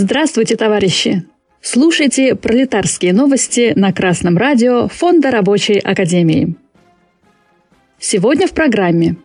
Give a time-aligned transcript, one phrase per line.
[0.00, 1.24] Здравствуйте, товарищи!
[1.60, 6.54] Слушайте пролетарские новости на Красном радио Фонда Рабочей Академии.
[7.98, 9.16] Сегодня в программе.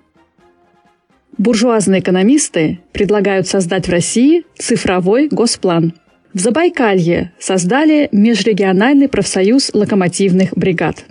[1.38, 5.94] Буржуазные экономисты предлагают создать в России цифровой госплан.
[6.34, 11.06] В Забайкалье создали межрегиональный профсоюз локомотивных бригад.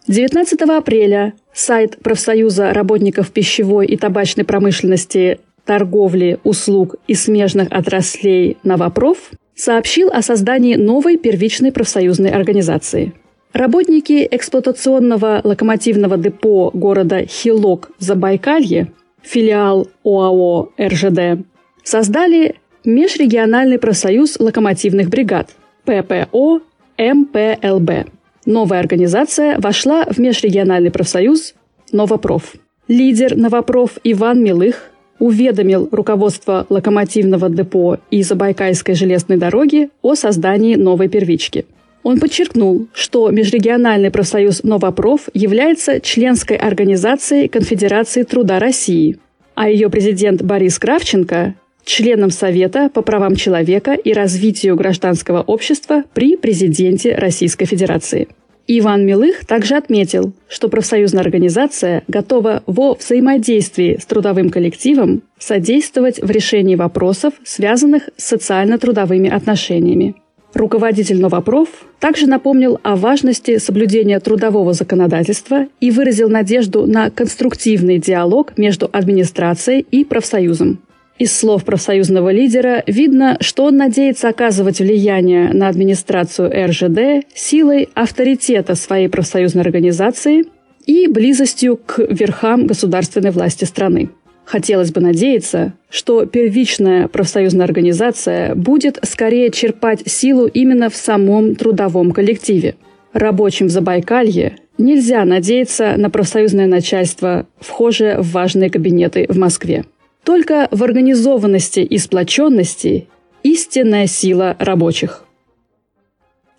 [0.08, 9.32] 19 апреля сайт профсоюза работников пищевой и табачной промышленности, торговли, услуг и смежных отраслей «Новопроф»
[9.56, 13.12] сообщил о создании новой первичной профсоюзной организации.
[13.52, 21.46] Работники эксплуатационного локомотивного депо города Хилок в Забайкалье, филиал ОАО РЖД,
[21.84, 25.52] создали Межрегиональный профсоюз локомотивных бригад
[25.86, 26.62] ППО
[26.98, 28.10] МПЛБ.
[28.48, 31.54] Новая организация вошла в Межрегиональный профсоюз
[31.92, 32.56] «Новопроф».
[32.88, 34.90] Лидер «Новопроф» Иван Милых
[35.20, 41.68] уведомил руководство локомотивного депо и Забайкальской железной дороги о создании новой первички.
[42.02, 49.20] Он подчеркнул, что Межрегиональный профсоюз «Новопроф» является членской организацией Конфедерации труда России,
[49.54, 51.54] а ее президент Борис Кравченко–
[51.86, 58.28] членом Совета по правам человека и развитию гражданского общества при президенте Российской Федерации–
[58.68, 66.30] Иван Милых также отметил, что профсоюзная организация готова во взаимодействии с трудовым коллективом содействовать в
[66.30, 70.16] решении вопросов, связанных с социально-трудовыми отношениями.
[70.54, 71.68] Руководитель Новопроф
[72.00, 79.86] также напомнил о важности соблюдения трудового законодательства и выразил надежду на конструктивный диалог между администрацией
[79.92, 80.80] и профсоюзом.
[81.22, 88.74] Из слов профсоюзного лидера видно, что он надеется оказывать влияние на администрацию РЖД силой авторитета
[88.74, 90.46] своей профсоюзной организации
[90.88, 94.10] и близостью к верхам государственной власти страны.
[94.46, 102.14] Хотелось бы надеяться, что первичная профсоюзная организация будет скорее черпать силу именно в самом трудовом
[102.14, 102.78] коллективе.
[103.14, 109.86] Рабочим в Забайкалье нельзя надеяться на профсоюзное начальство, вхожее в важные кабинеты в Москве.
[110.24, 113.08] Только в организованности и сплоченности
[113.44, 115.26] истинная сила рабочих.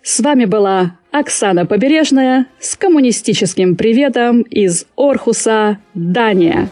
[0.01, 6.69] С вами была Оксана Побережная с коммунистическим приветом из Орхуса, Дания.